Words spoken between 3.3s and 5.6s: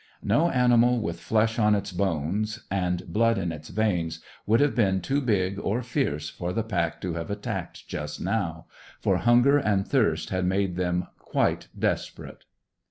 in its veins would have been too big